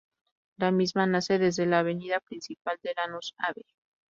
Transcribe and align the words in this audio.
La 0.57 0.71
misma 0.71 1.05
nace 1.05 1.37
desde 1.37 1.67
la 1.67 1.77
avenida 1.77 2.19
principal 2.21 2.79
de 2.81 2.93
Lanús, 2.95 3.35
Av. 3.37 3.53